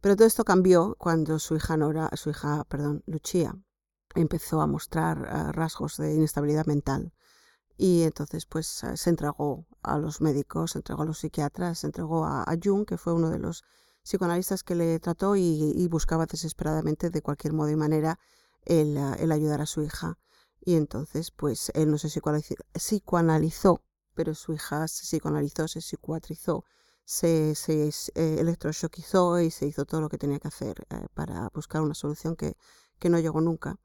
[0.05, 3.57] Pero todo esto cambió cuando su hija Nora, su hija, perdón, Lucia,
[4.15, 7.15] empezó a mostrar uh, rasgos de inestabilidad mental.
[7.77, 11.87] Y entonces pues uh, se entregó a los médicos, se entregó a los psiquiatras, se
[11.87, 13.65] entregó a, a Jung, que fue uno de los
[14.03, 18.19] psicoanalistas que le trató y, buscaba desesperadamente de cualquier modo y manera
[18.67, 20.19] el, uh, el, ayudar a su hija.
[20.61, 22.09] Y entonces pues él no se
[22.75, 23.83] psicoanalizó,
[24.15, 26.65] pero su hija se psicoanalizó, se psiquiatrizó
[27.05, 28.57] se, se eh,
[29.45, 32.57] y se hizo todo lo que tenía que hacer eh, para buscar una solución que,
[32.99, 33.79] que, no llegó nunca.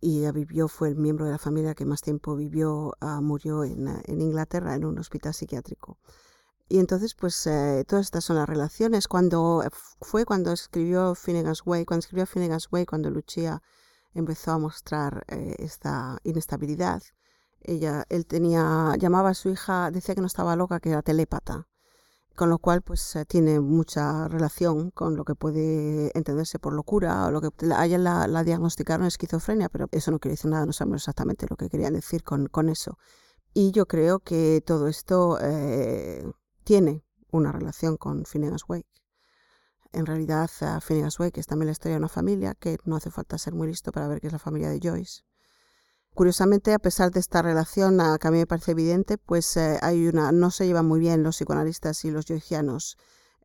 [0.00, 3.64] Y ella vivió, fue el miembro de la familia que más tiempo vivió, uh, murió
[3.64, 5.98] en, en, Inglaterra en un hospital psiquiátrico.
[6.68, 9.08] Y entonces, pues, eh, todas estas son las relaciones.
[9.08, 9.62] Cuando
[10.00, 13.62] fue cuando escribió Finnegan's Way, cuando escribió Finnegan's Way, cuando Lucia
[14.14, 17.02] empezó a mostrar eh, esta inestabilidad,
[17.62, 21.69] ella, él tenía, llamaba a su hija, decía que no estaba loca, que era telépata
[22.34, 27.26] con lo cual pues eh, tiene mucha relación con lo que puede entenderse por locura
[27.26, 30.72] o lo que a ella la, diagnosticaron esquizofrenia, pero eso no quiere decir nada, no
[30.72, 32.98] sabemos exactamente lo que querían decir con, con eso.
[33.52, 36.24] Y yo creo que todo esto eh,
[36.64, 38.86] tiene una relación con Finnegan's Wake.
[39.92, 40.48] En realidad,
[40.80, 43.66] Phineas Wake es también la historia de una familia que no hace falta ser muy
[43.66, 45.22] listo para ver que es la familia de Joyce.
[46.20, 50.06] Curiosamente, a pesar de esta relación que a mí me parece evidente, pues eh, hay
[50.06, 52.98] una, no se llevan muy bien los psicoanalistas y los joycianos.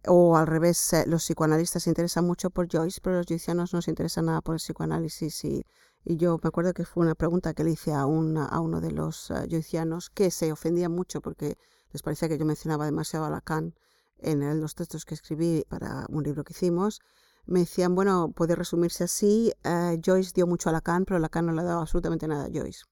[0.05, 3.81] O al revés, eh, los psicoanalistas se interesan mucho por Joyce, pero los joycianos no
[3.81, 5.45] se interesan nada por el psicoanálisis.
[5.45, 5.65] Y,
[6.03, 9.29] yo me acuerdo que fue una pregunta que le hice a, a uno de los
[9.29, 11.57] uh, joycianos que se ofendía mucho porque
[11.93, 13.73] les parecía que yo mencionaba demasiado a Lacan
[14.17, 16.99] en los textos que escribí para un libro que hicimos
[17.47, 21.53] me decían, bueno, puede resumirse así, eh, Joyce dio mucho a Lacan, pero Lacan no
[21.53, 22.83] le ha dado absolutamente nada a Joyce.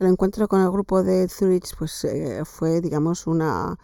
[0.00, 3.78] El encuentro con el grupo de Zurich pues, eh, fue, digamos, una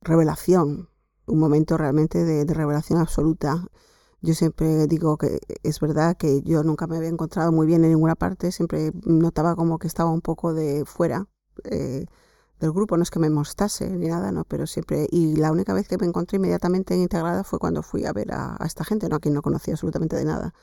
[0.00, 0.88] revelación,
[1.26, 3.66] un momento realmente de, revelación absoluta.
[4.22, 7.90] Yo siempre digo que es verdad que yo nunca me había encontrado muy bien en
[7.90, 11.26] ninguna parte, siempre notaba como que estaba un poco de fuera.
[11.64, 12.06] Eh,
[12.60, 15.72] del grupo, no es que me mostrase ni nada, no, pero siempre, y la única
[15.74, 19.16] vez que me encontré inmediatamente integrada fue cuando fui a ver a, esta gente, ¿no?
[19.16, 20.54] a quien no conocía absolutamente de nada,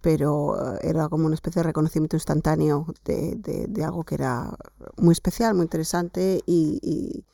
[0.00, 3.36] pero eh, era como una especie de reconocimiento instantáneo de,
[3.68, 4.56] de, algo que era
[4.96, 7.24] muy especial, muy interesante y,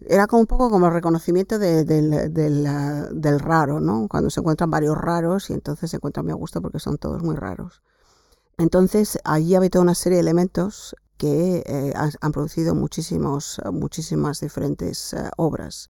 [0.00, 4.06] era como un poco como el reconocimiento del, del, raro, ¿no?
[4.08, 7.20] Cuando se encuentran varios raros y entonces se encuentran muy a gusto porque son todos
[7.20, 7.82] muy raros.
[8.58, 15.12] Entonces allí había toda una serie de elementos que eh, han, producido muchísimos, muchísimas diferentes
[15.12, 15.90] eh, obras.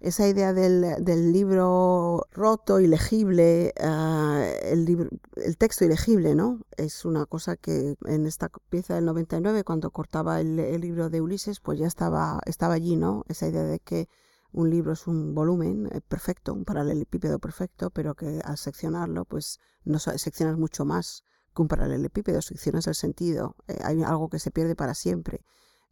[0.00, 6.60] Esa idea del, libro roto, ilegible, uh, el, texto ilegible, ¿no?
[6.76, 11.60] Es una cosa que en esta pieza del 99, cuando cortaba el, libro de Ulises,
[11.60, 13.24] pues ya estaba, estaba allí, ¿no?
[13.28, 14.08] Esa idea de que
[14.52, 19.58] un libro es un volumen eh, perfecto, un paralelepípedo perfecto, pero que al seccionarlo, pues
[19.84, 21.24] no seccionas mucho más
[21.54, 25.44] que un paralelepípedo, secciones el sentido, eh, hay algo que se pierde para siempre,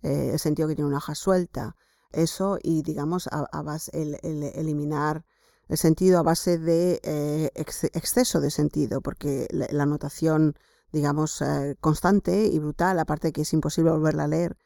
[0.02, 1.76] eh, el sentido que tiene una hoja suelta,
[2.12, 4.18] eso y digamos a, base, el,
[4.54, 5.24] eliminar
[5.68, 10.54] el sentido a base de eh, exceso de sentido, porque la, notación,
[10.92, 11.42] digamos,
[11.80, 14.58] constante y brutal, aparte que es imposible volverla a leer,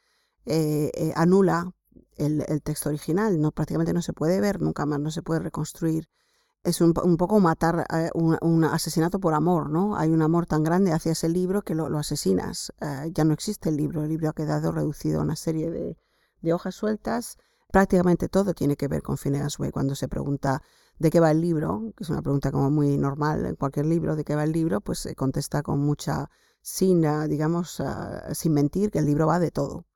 [1.15, 1.73] anula
[2.17, 5.41] el, el, texto original, no, prácticamente no se puede ver, nunca más no se puede
[5.41, 6.09] reconstruir
[6.67, 9.97] es un, poco matar eh, un, asesinato por amor, ¿no?
[9.97, 12.73] Hay un amor tan grande hacia ese libro que lo, asesinas.
[12.81, 15.97] Eh, ya no existe el libro, el libro ha quedado reducido a una serie de,
[16.53, 17.39] hojas sueltas.
[17.73, 19.71] Prácticamente todo tiene que ver con Phineas Way.
[19.71, 20.63] Cuando se pregunta
[20.99, 24.17] de qué va el libro, que es una pregunta como muy normal en cualquier libro,
[24.17, 26.31] de qué va el libro, pues se contesta con mucha,
[26.63, 27.83] sin, eh, digamos,
[28.33, 29.87] sin mentir, que el libro va de todo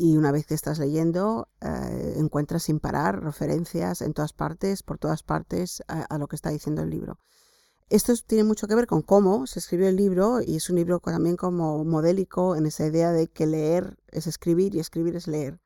[0.00, 4.96] y una vez que estás leyendo eh, encuentras sin parar referencias en todas partes, por
[4.96, 7.18] todas partes, a, lo que está diciendo el libro.
[7.90, 11.00] Esto tiene mucho que ver con cómo se escribió el libro y es un libro
[11.00, 15.60] también como modélico en esa idea de que leer es escribir y escribir es leer.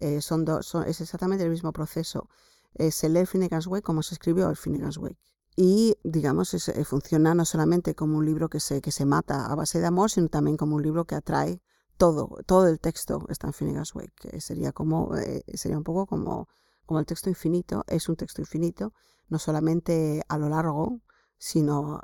[0.00, 0.44] Eh, son,
[0.84, 2.28] es exactamente el mismo proceso.
[2.74, 5.20] Eh, se lee Finnegan's Wake como se escribió el Finnegan's Wake.
[5.54, 9.78] Y, digamos, funciona no solamente como un libro que se, que se mata a base
[9.78, 11.62] de amor, sino también como un libro que atrae
[11.96, 16.06] todo, todo el texto está en Finnegan's Wake, que sería como, eh, sería un poco
[16.06, 16.48] como,
[16.84, 18.92] como el texto infinito, es un texto infinito,
[19.28, 21.00] no solamente a lo largo,
[21.38, 22.02] sino,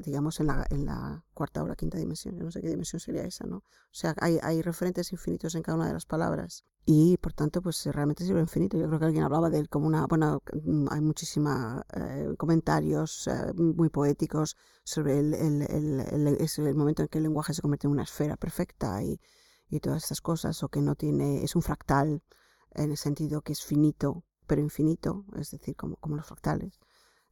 [0.00, 2.38] digamos, en la, en la cuarta o la quinta dimensión.
[2.38, 3.58] No sé qué dimensión sería esa, ¿no?
[3.58, 7.60] O sea, hay, hay referentes infinitos en cada una de las palabras y, por tanto,
[7.60, 8.78] pues realmente sirve infinito.
[8.78, 13.26] Yo creo que alguien hablaba de él como una, bueno, mm, hay muchísimos eh, comentarios
[13.26, 17.88] eh, muy poéticos sobre el, el, el, el, momento en que el lenguaje se convierte
[17.88, 19.20] en una esfera perfecta y,
[19.68, 22.22] y todas estas cosas, o que no tiene, es un fractal
[22.70, 26.78] en el sentido que es finito, pero infinito, es decir, como, como los fractales.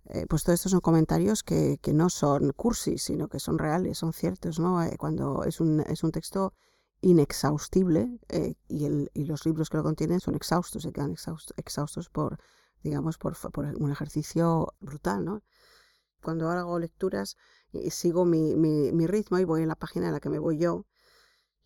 [0.07, 3.99] Eh, pues todos estos son comentarios que, que, no son cursis, sino que son reales,
[3.99, 4.83] son ciertos, ¿no?
[4.83, 6.55] Eh, cuando es un, es un texto
[7.05, 12.39] inexhaustible eh, y, los libros que lo contienen son exhaustos, se quedan exhaustos, por,
[12.83, 13.37] digamos, por,
[13.79, 15.43] un ejercicio brutal.
[16.23, 17.37] Cuando hago lecturas,
[17.91, 20.87] sigo mi, ritmo y voy en la página en la que me voy yo,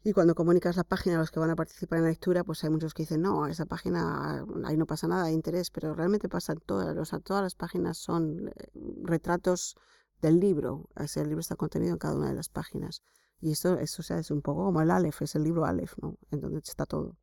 [0.03, 2.65] y cuando comunicas la página a los que van a participar en la lectura, pues
[2.65, 6.29] hay muchos que dicen, no, esa página, ahí no pasa nada de interés, pero realmente
[6.29, 8.71] pasan todas, todas las páginas son eh,
[9.03, 9.77] retratos
[10.21, 13.03] del libro, el libro está contenido en cada una de las páginas.
[13.41, 16.17] Y esto, eso, sea, es un poco como el Aleph, es el libro Aleph, ¿no?
[16.31, 17.17] En donde está todo.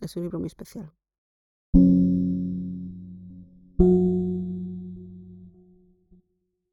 [0.00, 0.92] Es un libro muy especial.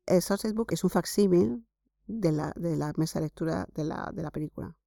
[0.06, 1.68] El Sunset Book es un facsímil
[2.08, 4.78] de la, de la mesa de lectura de la, de la película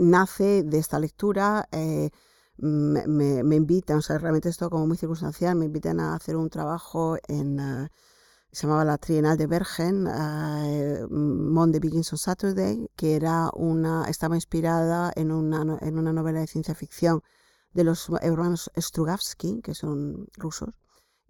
[0.00, 1.68] nace de esta lectura.
[1.72, 2.10] Eh,
[2.58, 6.50] me, me, invitan, o sea, realmente esto como muy circunstancial, me invitan a hacer un
[6.50, 7.88] trabajo en, eh,
[8.52, 14.34] se llamaba la Trienal de Bergen, uh, Monday Begins on Saturday, que era una, estaba
[14.34, 17.22] inspirada en una, en una novela de ciencia ficción
[17.72, 20.70] de los hermanos Strugatsky, que son rusos,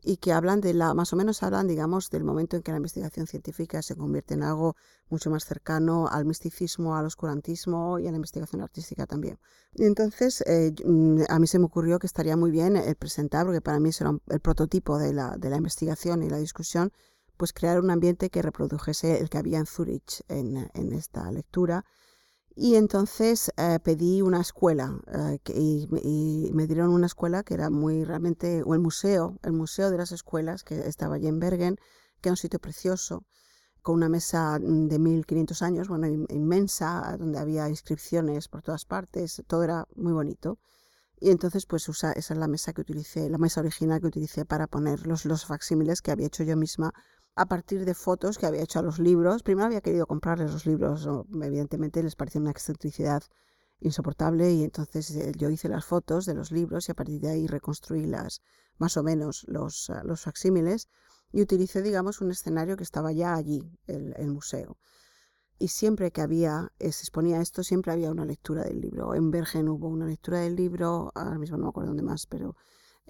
[0.02, 2.78] y que hablan de la, más o menos hablan, digamos, del momento en que la
[2.78, 4.76] investigación científica se convierte en algo
[5.08, 9.38] mucho más cercano al misticismo, al oscurantismo y a la investigación artística también.
[9.74, 13.60] Entonces eh, mm, a mí se me ocurrió que estaría muy bien el presentar, porque
[13.60, 16.92] para mí eso era el prototipo de la, de la investigación y la discusión,
[17.36, 21.84] pues crear un ambiente que reprodujese el que había en Zurich en, en esta lectura
[22.56, 28.04] y entonces eh, pedí una escuela eh, y, me dieron una escuela que era muy
[28.04, 31.76] realmente, o el museo, el museo de las escuelas que estaba allí en Bergen,
[32.20, 33.24] que era un sitio precioso,
[33.82, 39.42] con una mesa mm, de 1500 años, bueno, inmensa, donde había inscripciones por todas partes,
[39.46, 40.58] todo era muy bonito.
[41.18, 44.66] Y entonces, pues esa es la mesa que utilicé, la mesa original que utilicé para
[44.66, 46.92] poner los, los facsímiles que había hecho yo misma
[47.34, 49.42] a partir de fotos que había hecho a los libros.
[49.42, 51.08] Primero había querido comprarles los libros,
[51.42, 53.22] evidentemente les pareció una excentricidad
[53.80, 57.30] insoportable y entonces eh, yo hice las fotos de los libros y a partir de
[57.30, 58.42] ahí reconstruí las,
[58.78, 60.88] más o menos los, ah, los facsímiles
[61.32, 64.76] y utilicé, digamos, un escenario que estaba ya allí, el, el museo.
[65.58, 69.14] Y siempre que había, eh, se exponía esto, siempre había una lectura del libro.
[69.14, 72.56] En Bergen hubo una lectura del libro, ahora mismo no me acuerdo dónde más, pero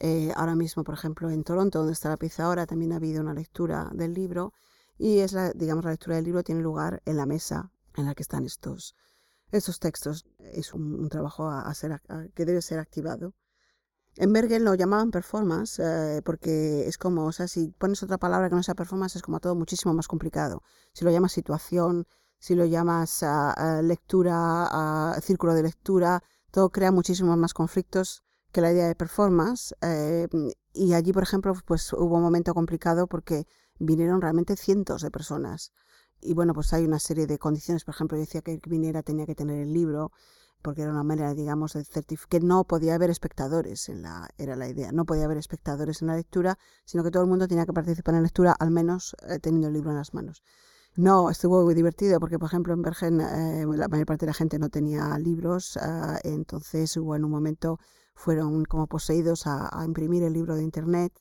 [0.01, 3.21] eh, ahora mismo, por ejemplo, en Toronto, donde está la pieza ahora, también ha habido
[3.21, 4.55] una lectura del libro
[4.99, 8.15] y es la, digamos, la lectura del libro tiene lugar en la mesa en la
[8.15, 8.97] que están estos,
[9.53, 10.27] estos textos.
[10.39, 12.01] Es un, trabajo a, ser,
[12.35, 13.35] que debe ser activado.
[14.17, 18.49] En Bergen lo llamaban performance eh, porque es como, o sea, si pones otra palabra
[18.49, 20.63] que no sea performance es como todo muchísimo más complicado.
[20.95, 22.07] Si lo llamas situación,
[22.39, 23.23] si lo llamas
[23.83, 29.75] lectura, círculo de lectura, todo crea muchísimos más conflictos que la idea de performance.
[29.83, 30.29] Eh,
[30.73, 33.47] y allí, por ejemplo, pues hubo un momento complicado porque
[33.79, 35.73] vinieron realmente cientos de personas.
[36.21, 37.85] Y bueno, pues hay una serie de condiciones.
[37.85, 40.13] Por ejemplo, decía que el que viniera tenía que tener el libro,
[40.63, 44.57] porque era una manera, digamos, de certificar que no podía haber espectadores en la, era
[44.57, 47.67] la idea, no podía haber espectadores en la lectura, sino que todo el mundo tenía
[47.67, 50.43] que participar en la lectura, al menos eh, teniendo el libro en las manos.
[50.97, 54.35] No, estuvo muy divertido porque, por ejemplo, en Bergen eh, la mayor parte de la
[54.35, 55.79] gente no tenía libros,
[56.25, 57.79] entonces hubo en un momento
[58.21, 61.13] fueron como poseídos a, imprimir el libro de Internet,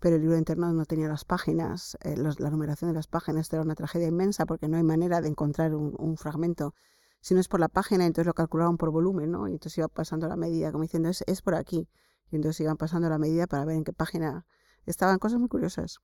[0.00, 3.52] pero el libro de Internet no tenía las páginas, eh, la numeración de las páginas
[3.52, 6.74] era una tragedia inmensa porque no hay manera de encontrar un, fragmento.
[7.20, 9.48] Si no es por la página, entonces lo calculaban por volumen, ¿no?
[9.48, 11.88] Y entonces iba pasando la medida, como diciendo, es, es por aquí.
[12.30, 14.46] Y entonces iban pasando la medida para ver en qué página
[14.86, 15.98] estaban cosas muy curiosas.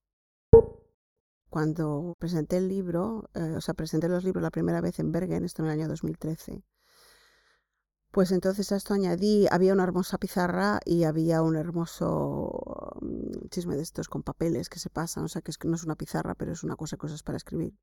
[1.55, 5.45] Cuando presenté el libro, eh, o sea, presenté los libros la primera vez en Bergen,
[5.45, 6.65] esto en el año 2013,
[8.11, 13.77] pues entonces a esto añadí, había una hermosa pizarra y había un hermoso mm, chisme
[13.77, 16.51] de estos con papeles que se pasan, o sea que no es una pizarra, pero
[16.51, 17.79] es una cosa, cosas para escribir.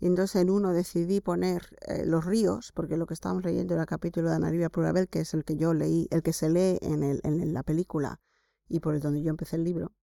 [0.00, 3.84] Y entonces en uno decidí poner eh, los ríos, porque lo que estábamos leyendo era
[3.84, 6.78] el capítulo de Anaribia Plurabel, que es el que yo leí, el que se lee
[6.82, 8.20] en, el, en la película
[8.68, 9.94] y por el donde yo empecé el libro.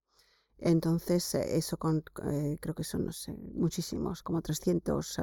[0.57, 3.09] Entonces, eh, eso con, eh, creo que son,
[3.53, 5.17] muchísimos, como 300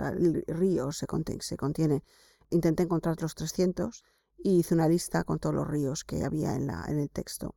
[0.47, 1.07] ríos se,
[1.40, 2.05] se contiene.
[2.51, 4.05] Intenté encontrar los 300
[4.38, 7.55] y hice una lista con todos los ríos que había en, la, en el texto.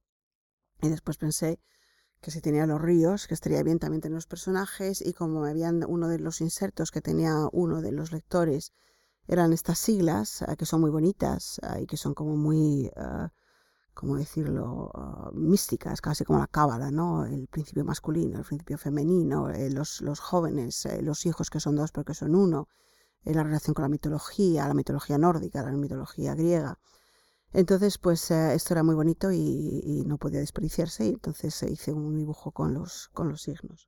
[0.81, 1.59] Y después pensé
[2.21, 5.49] que si tenía los ríos, que estaría bien también tener los personajes y como me
[5.49, 8.73] habían uno de los insertos que tenía uno de los lectores
[9.27, 12.91] eran estas siglas eh, que son muy bonitas eh, y que son como muy,
[13.95, 14.91] ¿cómo decirlo?,
[15.33, 17.25] místicas, casi como la cábala, ¿no?
[17.25, 22.13] El principio masculino, el principio femenino, los, los jóvenes, los hijos que son dos porque
[22.13, 22.67] son uno,
[23.23, 26.77] en la relación con la mitología, la mitología nórdica, la mitología griega.
[27.53, 32.17] Entonces, pues eh, esto era muy bonito y, no podía desperdiciarse y entonces hice un
[32.17, 33.87] dibujo con los, con los signos.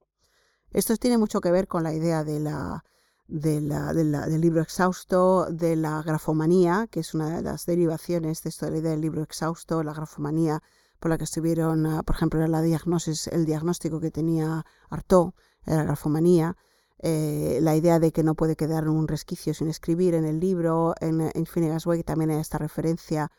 [0.71, 2.83] Esto tiene mucho que ver con la idea de la,
[3.27, 8.77] del libro exhausto, de la grafomanía, que es una de las derivaciones de esto la
[8.77, 10.61] idea del libro exhausto, la grafomanía
[10.99, 15.33] por la que estuvieron, ah, por ejemplo, la diagnosis, el diagnóstico que tenía Artaud,
[15.65, 16.57] era la grafomanía,
[16.99, 20.95] eh, la idea de que no puede quedar un resquicio sin escribir en el libro,
[20.99, 23.31] en, en Finnegan's Wake también hay esta referencia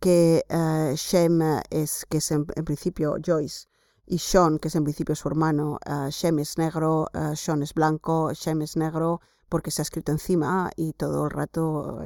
[0.00, 3.68] que uh, Shem es, que es en, principio Joyce,
[4.06, 7.74] y Sean, que es en principio su hermano, uh, Shem es negro, uh, Sean es
[7.74, 12.02] blanco, Shem es negro porque se ha escrito encima y todo el rato,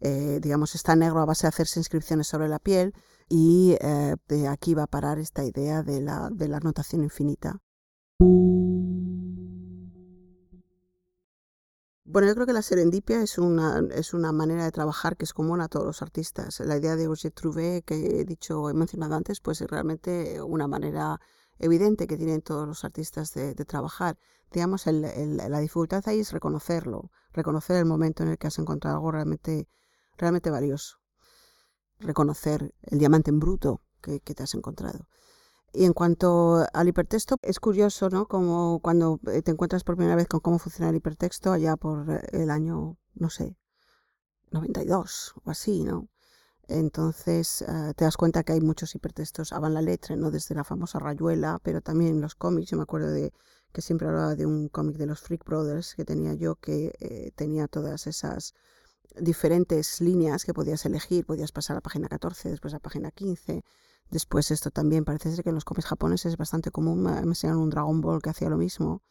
[0.00, 2.92] eh, digamos, está negro a base de hacerse inscripciones sobre la piel
[3.28, 3.76] y
[4.28, 7.62] de aquí va a parar esta idea de la, de la notación infinita.
[12.12, 15.32] Bueno, yo creo que la serendipia es una, es una manera de trabajar que es
[15.32, 16.60] común a todos los artistas.
[16.60, 20.68] La idea de Auger Trouvé, que he dicho, he mencionado antes, pues es realmente una
[20.68, 21.22] manera
[21.62, 24.18] evidente que tienen todos los artistas de, trabajar.
[24.52, 29.12] Digamos, la dificultad ahí es reconocerlo, reconocer el momento en el que has encontrado algo
[29.12, 29.68] realmente,
[30.18, 30.98] realmente valioso.
[31.98, 35.08] Reconocer el diamante en bruto que, te has encontrado.
[35.72, 38.26] Y en cuanto al hipertexto, es curioso, ¿no?
[38.26, 42.50] Como cuando te encuentras por primera vez con cómo funciona el hipertexto, allá por el
[42.50, 43.56] año, no sé,
[44.50, 46.08] 92 o así, ¿no?
[46.72, 50.30] Entonces eh, te das cuenta que hay muchos hipertextos a la letra, ¿no?
[50.30, 52.70] Desde la famosa rayuela, pero también los cómics.
[52.70, 53.32] Yo me acuerdo de
[53.72, 57.32] que siempre hablaba de un cómic de los Freak Brothers que tenía yo, que eh,
[57.36, 58.54] tenía todas esas
[59.20, 61.26] diferentes líneas que podías elegir.
[61.26, 63.62] Podías pasar a la página 14, después a la página 15.
[64.10, 67.02] Después esto también parece ser que en los cómics japoneses es bastante común.
[67.02, 69.02] Me enseñaron un Dragon Ball que hacía lo mismo.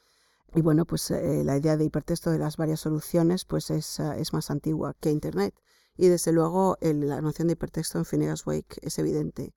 [0.55, 4.33] Y bueno, pues eh, la idea de hipertexto de las varias soluciones pues es, es
[4.33, 5.53] más antigua que Internet.
[5.97, 9.53] Y desde luego la noción de hipertexto en Finnegan's Wake es evidente.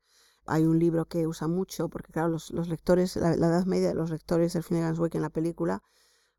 [0.47, 4.11] Hay un libro que usa mucho, porque claro, los, lectores, la, edad media de los
[4.11, 5.83] lectores del Finnegan's Wake en la película,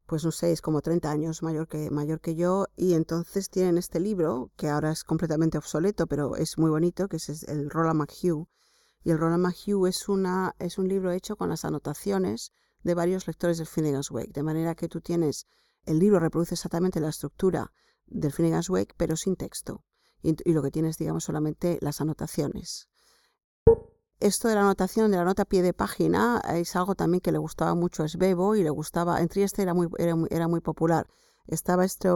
[0.06, 3.80] pues no sé, es como 30 años mayor que, mayor que yo, y entonces tienen
[3.80, 8.02] este libro, que ahora es completamente obsoleto, pero es muy bonito, que es el Roland
[8.02, 8.48] McHugh.
[9.04, 12.52] Y el Roland McHugh es, una, es un libro hecho con las anotaciones
[12.84, 15.48] de varios lectores del Finnegan's Wake, de manera que tú tienes,
[15.86, 17.72] el libro reproduce exactamente la estructura
[18.08, 19.84] del Finnegan's Wake, pero sin texto.
[20.22, 22.89] Y, lo que tienes, digamos, solamente las anotaciones.
[24.20, 27.32] Esto de la anotación, de la nota a pie de página, es algo también que
[27.32, 30.62] le gustaba mucho a Svevo y le gustaba, en Trieste era muy, era era muy
[30.62, 31.08] popular.
[31.47, 32.10] Estaba este,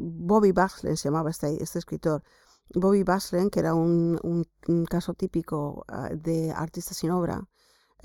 [0.00, 2.22] Bobby Baslen, se llamaba este, este escritor,
[2.74, 7.48] Bobby Baslen, que era un, un, caso típico ah, de artista sin obra,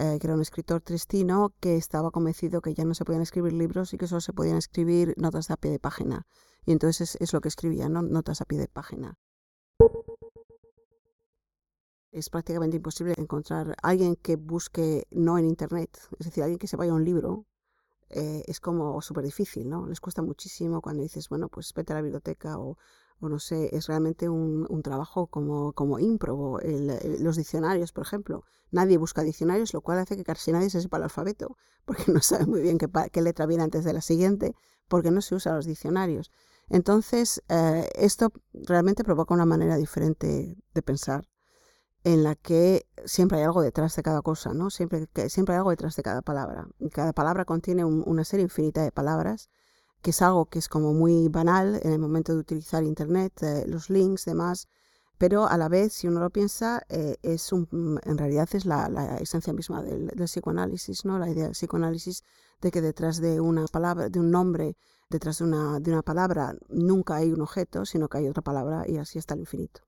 [0.02, 3.54] eh, que era un escritor tristino que estaba convencido que ya no se podían escribir
[3.54, 6.26] libros y que solo se podían escribir notas a pie de página.
[6.66, 8.02] Y entonces es, lo que escribía, ¿no?
[8.02, 9.20] notas a pie de página.
[12.12, 16.78] Es prácticamente imposible encontrar alguien que busque no en Internet, es decir, alguien que se
[16.78, 17.45] vaya a un libro,
[18.10, 19.86] eh, es como súper difícil, ¿no?
[19.86, 22.80] Les cuesta muchísimo cuando dices, bueno, pues vete a la biblioteca o,
[23.22, 26.60] o no sé, es realmente un, un trabajo como, como ímprobo.
[27.20, 30.98] los diccionarios, por ejemplo, nadie busca diccionarios, lo cual hace que casi nadie se sepa
[30.98, 34.56] el alfabeto, porque no sabe muy bien qué, qué letra viene antes de la siguiente,
[34.88, 36.32] porque no se usan los diccionarios.
[36.70, 41.28] Entonces, eh, esto realmente provoca una manera diferente de pensar
[42.04, 44.70] en la que siempre hay algo detrás de cada cosa, ¿no?
[44.70, 46.68] Siempre, siempre hay algo detrás de cada palabra.
[46.92, 49.50] cada palabra contiene una serie infinita de palabras,
[50.02, 53.66] que es algo que es como muy banal en el momento de utilizar Internet, eh,
[53.68, 54.68] los links, demás,
[55.18, 59.18] pero a la vez, si uno lo piensa, eh, es un, en realidad es la,
[59.20, 61.20] esencia misma del, del, psicoanálisis, ¿no?
[61.20, 62.24] La idea del psicoanálisis
[62.60, 64.78] de que detrás de una palabra, de un nombre,
[65.12, 68.84] detrás de una, de una palabra nunca hay un objeto, sino que hay otra palabra
[68.88, 69.82] y así hasta el infinito.